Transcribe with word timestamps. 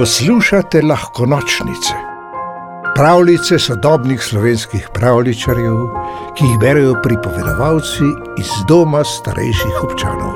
Poslušate 0.00 0.82
lahko 0.82 1.26
nočnice, 1.26 1.94
pravljice 2.96 3.58
sodobnih 3.58 4.22
slovenskih 4.22 4.86
pravličarjev, 4.94 5.74
ki 6.36 6.44
jih 6.44 6.58
berijo 6.60 6.94
pripovedovalci 7.02 8.06
iz 8.40 8.48
doma 8.68 9.02
starejših 9.04 9.82
občanov. 9.84 10.30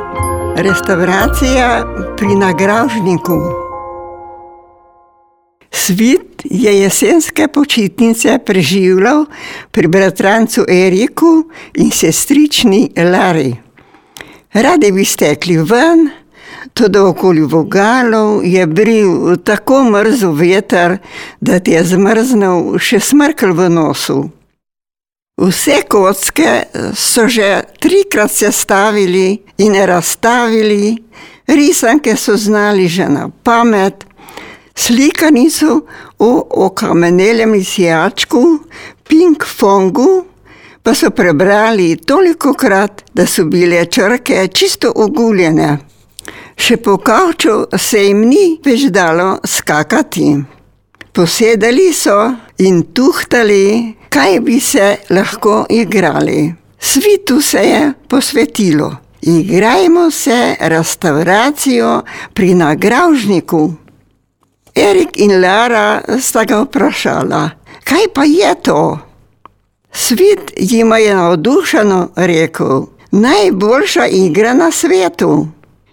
Restauracija 0.56 1.68
pri 2.16 2.36
nagražniku. 2.36 3.38
Svit 5.70 6.44
je 6.44 6.80
jesenske 6.80 7.48
počitnice 7.48 8.38
preživljal 8.46 9.24
pri 9.70 9.88
bratrancu 9.88 10.66
Eriku 10.68 11.48
in 11.74 11.90
sestrični 11.90 12.90
Lari. 12.96 13.54
Radi 14.52 14.92
bi 14.92 15.04
stekli 15.04 15.56
ven, 15.56 16.10
tudi 16.74 16.98
okoli 16.98 17.40
vogalov 17.40 18.44
je 18.44 18.66
bril 18.66 19.36
tako 19.36 19.84
mrzel 19.84 20.32
veter, 20.32 20.98
da 21.40 21.58
ti 21.60 21.70
je 21.70 21.84
zmrznil 21.84 22.78
še 22.78 23.00
smrkl 23.00 23.54
v 23.54 23.68
nosu. 23.70 24.24
Vse 25.38 25.82
kocke 25.90 26.66
so 26.94 27.26
že 27.28 27.62
trikrat 27.82 28.30
sestavili 28.30 29.42
in 29.58 29.74
razstavili, 29.74 30.96
risanke 31.46 32.16
so 32.16 32.36
znali 32.36 32.88
že 32.88 33.08
na 33.08 33.28
pamet, 33.42 34.04
slikanico 34.74 35.86
o 36.18 36.30
okamenelem 36.66 37.64
sijačku, 37.64 38.58
ping-pongu, 39.08 40.24
pa 40.82 40.94
so 40.94 41.10
prebrali 41.10 41.96
toliko 41.96 42.54
krat, 42.54 43.02
da 43.14 43.26
so 43.26 43.44
bile 43.44 43.86
črke 43.86 44.48
čisto 44.48 44.92
oguljene. 44.94 45.93
Še 46.56 46.76
po 46.76 46.96
kavču 46.96 47.64
se 47.78 48.04
jim 48.06 48.24
ni 48.28 48.58
več 48.64 48.88
dalo 48.94 49.38
skakati. 49.44 50.34
Posedali 51.14 51.92
so 51.94 52.18
in 52.58 52.82
tuhtali, 52.94 53.94
kaj 54.10 54.40
bi 54.40 54.60
se 54.60 54.96
lahko 55.10 55.64
igrali. 55.70 56.54
Svitu 56.78 57.40
se 57.40 57.58
je 57.58 57.92
posvetilo. 58.08 58.90
Igrajmo 59.22 60.10
se 60.10 60.56
restauracijo 60.60 62.02
pri 62.34 62.54
nagražniku. 62.54 63.72
Erik 64.74 65.16
in 65.16 65.40
Lara 65.40 66.02
sta 66.20 66.44
ga 66.44 66.60
vprašala, 66.60 67.50
kaj 67.84 68.08
pa 68.14 68.24
je 68.24 68.54
to? 68.62 68.98
Svit 69.92 70.52
jim 70.56 70.92
je 70.92 71.14
navdušeno 71.14 72.08
rekel: 72.16 72.86
Najboljša 73.10 74.06
igra 74.06 74.54
na 74.54 74.70
svetu. 74.70 75.46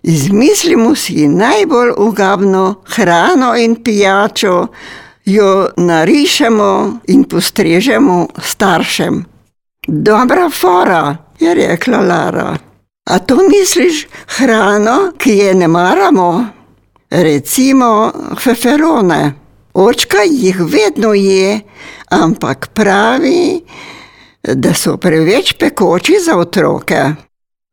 Izmislimo 0.04 0.96
si 0.96 1.28
najbolj 1.28 1.92
ugabno 1.98 2.76
hrano 2.86 3.56
in 3.58 3.76
pijačo, 3.84 4.68
jo 5.26 5.70
narišemo 5.78 7.00
in 7.08 7.24
postrežemo 7.24 8.28
staršem. 8.38 9.26
Dobra 9.88 10.50
fora, 10.50 11.18
je 11.40 11.54
rekla 11.54 12.00
Lara. 12.00 12.58
A 13.06 13.20
to 13.20 13.36
misliš 13.36 14.08
hrano, 14.28 15.12
ki 15.18 15.32
je 15.38 15.54
ne 15.54 15.68
maramo? 15.68 16.46
Recimo 17.10 18.12
feferone. 18.40 19.34
Očka 19.74 20.18
jih 20.26 20.58
vedno 20.60 21.14
je, 21.14 21.60
ampak 22.10 22.70
pravi, 22.74 23.62
da 24.44 24.74
so 24.74 24.98
preveč 24.98 25.54
pekoči 25.54 26.14
za 26.26 26.38
otroke. 26.38 27.04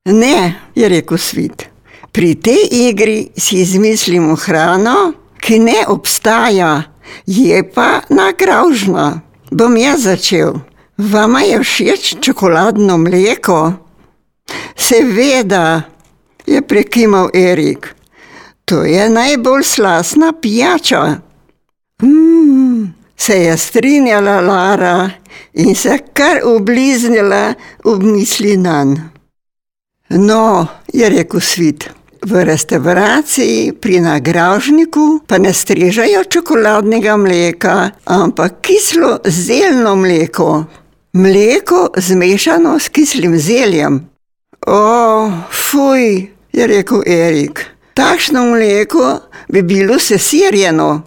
Ne, 0.04 0.54
je 0.74 0.88
rekel 0.88 1.18
Svit. 1.18 1.77
Pri 2.12 2.34
tej 2.34 2.68
igri 2.70 3.30
si 3.36 3.60
izmislimo 3.60 4.34
hrano, 4.34 5.12
ki 5.40 5.58
ne 5.58 5.84
obstaja, 5.86 6.82
je 7.26 7.62
pa 7.72 8.00
nagražna. 8.08 9.20
Bom 9.50 9.76
jaz 9.76 10.02
začel. 10.02 10.60
Vama 10.98 11.40
je 11.40 11.60
všeč 11.62 12.16
čokoladno 12.20 12.98
mleko? 12.98 13.72
Seveda, 14.76 15.82
je 16.46 16.62
prekimal 16.62 17.30
Erik. 17.34 17.94
To 18.64 18.84
je 18.84 19.10
najbolj 19.10 19.62
slasna 19.62 20.32
pijača. 20.32 21.20
Mmm, 22.02 22.94
se 23.16 23.34
je 23.34 23.56
strinjala 23.56 24.40
Lara 24.40 25.10
in 25.54 25.74
se 25.74 25.98
kar 26.12 26.40
obliznila 26.44 27.54
ob 27.84 28.02
misli 28.02 28.56
nanj. 28.56 28.96
No, 30.08 30.66
je 30.92 31.08
rekel 31.08 31.40
Svit. 31.40 31.97
V 32.28 32.44
restavraciji 32.44 33.72
pri 33.72 34.00
nagražniku 34.00 35.20
pa 35.26 35.38
ne 35.38 35.52
strežajo 35.52 36.24
čokoladnega 36.24 37.16
mleka, 37.16 37.90
ampak 38.04 38.60
kislo 38.60 39.18
zeljno 39.24 39.96
mleko. 39.96 40.64
Mleko 41.12 41.88
zmešano 41.96 42.78
s 42.78 42.88
kislim 42.88 43.38
zeljem. 43.38 44.08
O, 44.66 45.30
fuj, 45.70 46.28
je 46.52 46.66
rekel 46.66 47.02
Erik. 47.06 47.64
Takšno 47.94 48.44
mleko 48.44 49.20
bi 49.48 49.62
bilo 49.62 49.98
sesirjeno. 49.98 51.02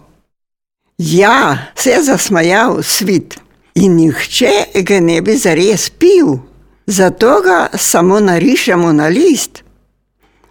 Ja, 0.98 1.58
se 1.74 1.90
je 1.90 2.02
zasmajal 2.02 2.82
svit. 2.82 3.38
In 3.74 3.94
nihče 3.96 4.82
ga 4.82 5.00
ne 5.00 5.20
bi 5.22 5.36
zares 5.36 5.90
pil, 5.90 6.38
zato 6.86 7.40
ga 7.40 7.68
samo 7.78 8.20
narišemo 8.20 8.92
na 8.92 9.06
list. 9.06 9.61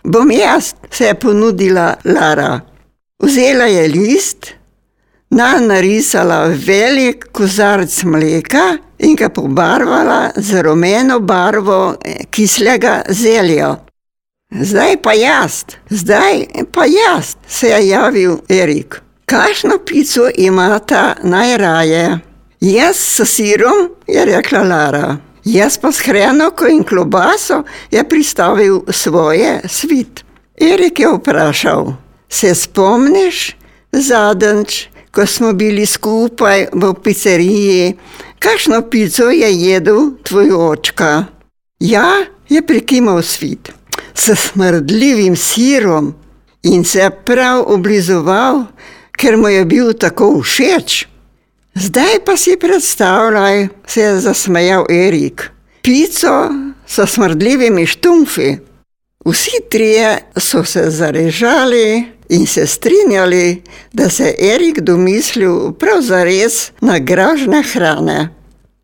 Bom 0.04 0.32
jaz, 0.32 0.74
se 0.90 1.06
je 1.06 1.14
ponudila 1.14 1.96
Lara. 2.06 2.60
Vzela 3.24 3.66
je 3.66 3.88
list, 3.88 4.48
na 5.30 5.60
narisala 5.60 6.46
velik 6.46 7.26
kozarc 7.32 8.04
mleka 8.04 8.78
in 9.00 9.16
ga 9.16 9.30
pobarvala 9.30 10.32
z 10.36 10.62
rumeno 10.62 11.20
barvo 11.20 11.96
kislega 12.30 13.02
zelja. 13.10 13.76
Zdaj 14.52 14.98
pa 15.02 15.14
jaz, 15.14 15.64
zdaj 15.90 16.46
pa 16.72 16.86
jaz, 16.86 17.36
se 17.48 17.68
je 17.68 17.88
javil 17.88 18.38
Erik. 18.50 19.02
Kakšno 19.26 19.78
pico 19.86 20.28
imata 20.36 21.16
najraje? 21.24 22.20
Jaz 22.60 22.96
s 22.96 23.26
sirom, 23.26 23.90
je 24.08 24.26
rekla 24.26 24.64
Lara. 24.64 25.18
Jaz 25.46 25.78
pa 25.78 25.92
s 25.92 26.00
hrenovko 26.06 26.68
in 26.68 26.84
klobaso 26.84 27.64
je 27.92 28.04
pristavil 28.10 28.82
svoje 28.90 29.62
svit. 29.68 30.24
Erik 30.62 31.00
je 31.00 31.08
vprašal: 31.08 31.94
Se 32.30 32.56
spomniš 32.56 33.58
zadnjič, 33.92 34.88
ko 35.12 35.26
smo 35.26 35.54
bili 35.54 35.86
skupaj 35.86 36.68
v 36.74 36.94
pizzeriji, 37.04 37.98
kakšno 38.40 38.82
pico 38.82 39.30
je 39.30 39.54
jedel 39.54 40.12
tvoj 40.24 40.52
očka? 40.52 41.26
Ja, 41.80 42.14
je 42.50 42.62
prekimal 42.62 43.22
svit. 43.22 43.72
S 44.14 44.36
smrdljivim 44.36 45.36
sirom 45.36 46.14
in 46.64 46.84
se 46.86 47.10
prav 47.26 47.64
oblizoval, 47.68 48.66
ker 49.18 49.38
mu 49.38 49.50
je 49.50 49.66
bil 49.66 49.94
tako 49.94 50.42
všeč. 50.42 51.08
Zdaj 51.76 52.20
pa 52.26 52.38
si 52.38 52.58
predstavljaj, 52.60 53.68
se 53.88 54.02
je 54.02 54.20
zasmejal 54.20 54.86
Erik. 54.90 55.52
Pico 55.82 56.50
s 56.88 57.00
smrdljivimi 57.08 57.86
štumfi. 57.86 58.58
Vsi 59.26 59.52
trije 59.70 60.18
so 60.38 60.64
se 60.64 60.90
zarežali 60.90 62.04
in 62.30 62.48
se 62.48 62.68
strinjali, 62.68 63.62
da 63.94 64.10
se 64.10 64.24
je 64.24 64.56
Erik 64.56 64.80
domislil 64.80 65.72
prav 65.72 66.02
zares 66.02 66.72
na 66.82 67.00
gražne 67.00 67.64
hrane. 67.74 68.30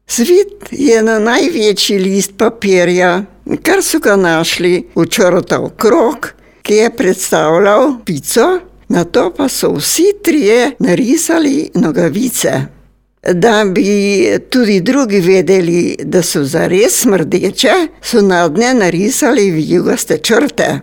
Svit 0.07 0.53
je 0.71 1.03
na 1.03 1.19
največji 1.19 1.99
list 1.99 2.31
papirja, 2.37 3.23
kar 3.63 3.83
so 3.83 3.99
ga 3.99 4.15
našli, 4.15 4.87
učrtal 4.95 5.69
krok, 5.69 6.33
ki 6.61 6.73
je 6.73 6.95
predstavljal 6.95 7.93
pico, 8.05 8.59
na 8.87 9.03
to 9.03 9.33
pa 9.37 9.49
so 9.49 9.73
vsi 9.73 10.13
trije 10.23 10.71
narisali 10.79 11.69
nogavice 11.73 12.76
da 13.23 13.65
bi 13.65 14.25
tudi 14.49 14.81
drugi 14.81 15.19
vedeli, 15.19 15.95
da 16.03 16.21
so 16.21 16.43
zares 16.43 17.01
smrdeče, 17.01 17.73
so 18.01 18.21
na 18.21 18.47
dne 18.47 18.73
narisali 18.73 19.51
vijugaste 19.51 20.17
črte. 20.17 20.79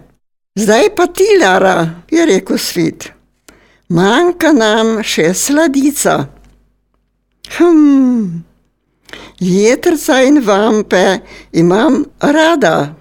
Zdaj 0.54 0.94
pa 0.96 1.06
ti, 1.06 1.24
Lara, 1.40 1.90
je 2.10 2.26
rekel 2.26 2.58
Svit. 2.58 3.08
Manjka 3.88 4.52
nam 4.52 5.02
še 5.02 5.34
sladica. 5.34 6.26
Hm, 7.56 8.42
jedrca 9.40 10.20
in 10.22 10.40
vampe 10.46 11.18
imam 11.52 12.04
rada. 12.20 12.94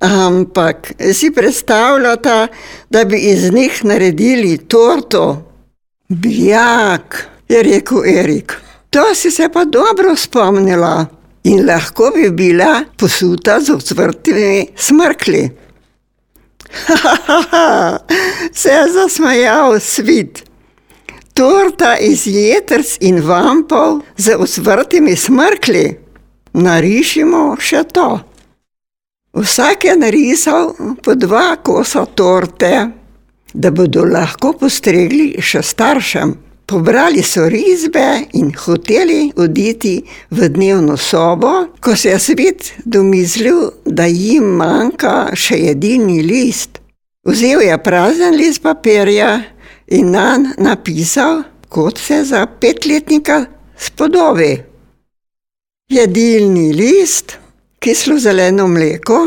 Ampak 0.00 0.92
si 1.12 1.30
predstavljata, 1.34 2.46
da 2.90 3.04
bi 3.04 3.18
iz 3.18 3.52
njih 3.52 3.84
naredili 3.84 4.58
torto? 4.58 5.42
Bijak, 6.08 7.29
je 7.50 7.62
rekel 7.62 8.04
Erik. 8.06 8.56
To 8.90 9.14
si 9.14 9.30
se 9.30 9.48
pa 9.52 9.64
dobro 9.64 10.16
spomnila 10.16 11.06
in 11.44 11.66
lahko 11.66 12.10
bi 12.14 12.30
bila 12.30 12.84
posuta 12.96 13.60
z 13.60 13.70
odvrtimi 13.70 14.66
smrkli. 14.76 15.50
Ha, 17.50 17.98
se 18.52 18.68
je 18.68 18.92
zasmejal 18.92 19.80
svit. 19.80 20.50
torta 21.40 21.96
iz 21.96 22.26
jetrc 22.26 22.96
in 23.00 23.22
vampov 23.24 24.00
z 24.16 24.36
usvrtimi 24.36 25.16
smrkli. 25.16 25.84
Narišimo 26.52 27.56
še 27.56 27.84
to. 27.94 28.20
Vsak 29.32 29.86
je 29.88 29.94
narisal 29.96 30.74
po 31.00 31.14
dva 31.14 31.56
kosa 31.62 32.04
torte, 32.04 32.90
da 33.54 33.70
bodo 33.70 34.04
lahko 34.04 34.52
postregli 34.52 35.32
še 35.40 35.62
staršem. 35.62 36.34
Pobrali 36.70 37.22
so 37.22 37.48
risbe 37.48 38.28
in 38.32 38.52
hoteli 38.54 39.32
oditi 39.36 40.04
v 40.30 40.48
dnevno 40.48 40.94
sobo, 40.96 41.66
ko 41.82 41.96
se 41.96 42.12
je 42.12 42.18
svet 42.18 42.72
domislil, 42.84 43.72
da 43.84 44.06
jim 44.06 44.44
manjka 44.60 45.32
še 45.34 45.58
jedilni 45.58 46.20
list. 46.22 46.78
Vzel 47.26 47.64
je 47.66 47.78
prazen 47.82 48.36
list 48.38 48.62
papirja 48.62 49.32
in 49.90 50.12
nanj 50.14 50.52
napisal, 50.62 51.42
kot 51.66 51.98
se 51.98 52.20
za 52.30 52.44
petletnika 52.46 53.40
spodobi. 53.74 54.52
Jedilni 55.90 56.68
list, 56.70 57.34
kislo 57.82 58.14
zeleno 58.22 58.68
mleko, 58.70 59.18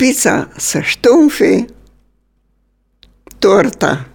pica 0.00 0.38
s 0.56 0.80
štumfi, 0.88 1.52
torta. 3.44 4.13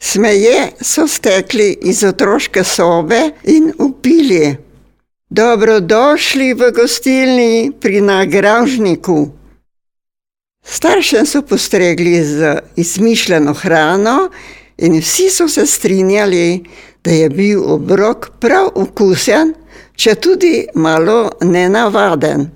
Smeje 0.00 0.72
so 0.80 1.06
stekli 1.06 1.76
iz 1.82 2.04
otroške 2.04 2.64
sobe 2.64 3.30
in 3.44 3.72
upili: 3.78 4.56
Dobrodošli 5.30 6.54
v 6.54 6.70
gostilni 6.72 7.72
pri 7.80 8.00
nagražniku. 8.00 9.28
Staršem 10.64 11.26
so 11.26 11.42
postregli 11.42 12.24
z 12.24 12.58
izmišljeno 12.76 13.52
hrano, 13.52 14.30
in 14.78 15.00
vsi 15.00 15.30
so 15.30 15.48
se 15.48 15.66
strinjali, 15.66 16.64
da 17.04 17.10
je 17.10 17.28
bil 17.28 17.62
obrok 17.72 18.30
prav 18.40 18.70
okusen, 18.74 19.54
če 19.96 20.14
tudi 20.14 20.66
malo 20.74 21.30
nenavaden. 21.42 22.50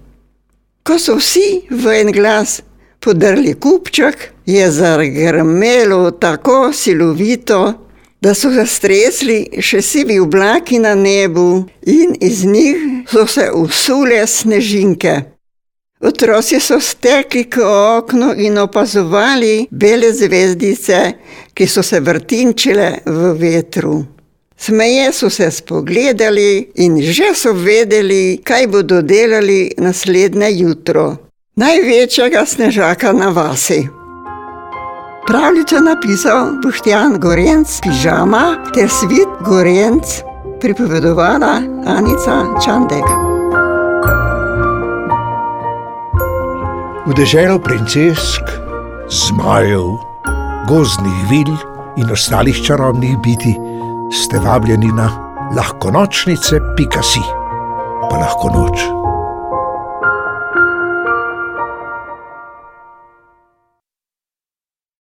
Ko 0.82 0.98
so 0.98 1.16
vsi 1.18 1.66
v 1.70 2.00
en 2.00 2.12
glas 2.12 2.60
podrli 3.02 3.54
kupček, 3.54 4.32
je 4.46 4.70
zagrmelo 4.70 6.10
tako 6.10 6.72
silovito, 6.72 7.75
da 8.20 8.34
so 8.34 8.52
se 8.54 8.66
stresli 8.66 9.38
še 9.58 9.81
sivi 9.82 10.20
oblaki 10.22 10.78
na 10.78 10.94
nebu 10.94 11.64
in 11.90 12.14
iz 12.20 12.44
njih 12.46 13.02
so 13.10 13.26
se 13.26 13.49
usule 13.54 14.26
snežinke. 14.26 15.16
Otroci 16.02 16.60
so 16.60 16.81
stekli 16.81 17.44
k 17.44 17.62
oknu 17.66 18.32
in 18.38 18.58
opazovali 18.58 19.66
bele 19.70 20.12
zvezdice, 20.12 21.00
ki 21.54 21.66
so 21.66 21.82
se 21.82 22.00
vrtinčile 22.00 22.88
v 23.06 23.34
vetru. 23.38 24.04
Smeje 24.56 25.12
so 25.12 25.31
se 25.31 25.50
spogledali 25.50 26.70
in 26.75 27.02
že 27.02 27.34
so 27.34 27.52
vedeli, 27.52 28.38
kaj 28.44 28.66
bodo 28.66 29.02
delali 29.02 29.70
naslednje 29.78 30.50
jutro. 30.50 31.31
Največjega 31.52 32.46
snežaka 32.49 33.12
na 33.12 33.28
vasi. 33.28 33.88
Pravljico 35.26 35.81
napisal 35.84 36.46
Boštjan 36.64 37.19
Gorenc, 37.20 37.69
pižama 37.84 38.56
ter 38.72 38.88
svit 38.88 39.28
Gorenc, 39.44 40.22
pripovedovala 40.60 41.60
Anica 41.84 42.56
Čandek. 42.64 43.04
V 47.04 47.12
deželo 47.20 47.58
princesk, 47.60 48.49
zmajev, 49.12 50.00
gozdnih 50.72 51.20
vil 51.28 51.52
in 52.00 52.08
ostalih 52.16 52.64
čarobnih 52.64 53.20
biti 53.20 53.52
ste 54.08 54.40
vabljeni 54.40 54.88
na 54.96 55.12
lahko 55.52 55.93
nočnice, 55.93 56.64
pika 56.81 57.04
si, 57.04 57.20
pa 58.08 58.16
lahko 58.16 58.49
noč. 58.56 59.01